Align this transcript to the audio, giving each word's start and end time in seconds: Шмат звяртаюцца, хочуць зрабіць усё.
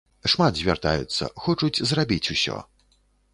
Шмат 0.33 0.53
звяртаюцца, 0.61 1.29
хочуць 1.43 1.83
зрабіць 1.91 2.31
усё. 2.37 2.57